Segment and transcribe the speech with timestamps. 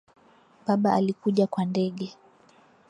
[0.67, 2.13] Baba alikuja kwa ndege